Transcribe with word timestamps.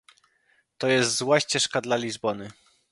To 0.77 0.87
jest 0.87 1.15
zła 1.17 1.39
ścieżka 1.39 1.81
dla 1.81 1.95
Lizbony 1.95 2.51